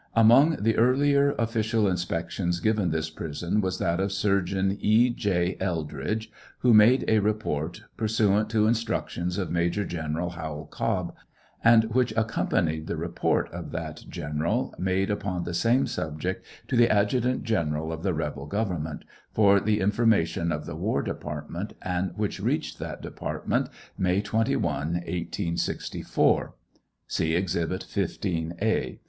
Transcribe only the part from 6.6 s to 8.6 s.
who made a report, pursuant